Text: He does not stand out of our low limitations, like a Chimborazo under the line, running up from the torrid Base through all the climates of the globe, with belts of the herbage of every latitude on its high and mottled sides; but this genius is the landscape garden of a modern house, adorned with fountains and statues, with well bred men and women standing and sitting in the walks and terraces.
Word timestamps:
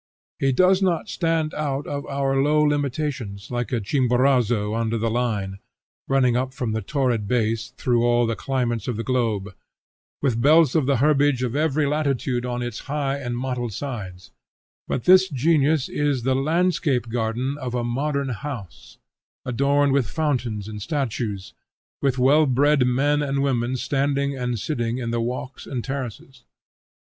He 0.39 0.51
does 0.51 0.81
not 0.81 1.09
stand 1.09 1.53
out 1.53 1.85
of 1.85 2.07
our 2.07 2.41
low 2.41 2.63
limitations, 2.63 3.51
like 3.51 3.71
a 3.71 3.79
Chimborazo 3.79 4.73
under 4.73 4.97
the 4.97 5.11
line, 5.11 5.59
running 6.07 6.35
up 6.35 6.55
from 6.55 6.71
the 6.71 6.81
torrid 6.81 7.27
Base 7.27 7.71
through 7.77 8.03
all 8.03 8.25
the 8.25 8.35
climates 8.35 8.87
of 8.87 8.97
the 8.97 9.03
globe, 9.03 9.53
with 10.19 10.41
belts 10.41 10.73
of 10.73 10.87
the 10.87 10.97
herbage 10.97 11.43
of 11.43 11.55
every 11.55 11.85
latitude 11.85 12.47
on 12.47 12.63
its 12.63 12.79
high 12.89 13.19
and 13.19 13.37
mottled 13.37 13.73
sides; 13.73 14.31
but 14.87 15.03
this 15.03 15.29
genius 15.29 15.87
is 15.87 16.23
the 16.23 16.33
landscape 16.33 17.07
garden 17.09 17.55
of 17.59 17.75
a 17.75 17.83
modern 17.83 18.29
house, 18.29 18.97
adorned 19.45 19.91
with 19.93 20.09
fountains 20.09 20.67
and 20.67 20.81
statues, 20.81 21.53
with 22.01 22.17
well 22.17 22.47
bred 22.47 22.87
men 22.87 23.21
and 23.21 23.43
women 23.43 23.75
standing 23.75 24.35
and 24.35 24.57
sitting 24.59 24.97
in 24.97 25.11
the 25.11 25.21
walks 25.21 25.67
and 25.67 25.83
terraces. 25.83 26.43